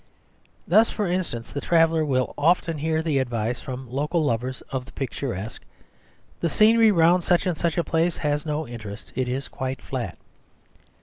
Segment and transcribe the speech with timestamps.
[0.67, 4.91] Thus, for instance, the traveller will often hear the advice from local lovers of the
[4.93, 5.61] picturesque,
[6.39, 10.17] "The scenery round such and such a place has no interest; it is quite flat."